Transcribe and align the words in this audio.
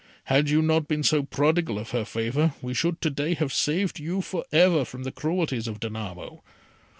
Had 0.23 0.49
you 0.49 0.63
not 0.63 0.87
been 0.87 1.03
so 1.03 1.21
prodigal 1.21 1.77
of 1.77 1.91
her 1.91 2.05
favour, 2.05 2.55
we 2.59 2.73
should 2.73 2.99
to 3.01 3.11
day 3.11 3.35
have 3.35 3.53
saved 3.53 3.99
you 3.99 4.21
for 4.23 4.43
ever 4.51 4.83
from 4.83 5.03
the 5.03 5.11
cruelties 5.11 5.67
of 5.67 5.79
Danamo. 5.79 6.41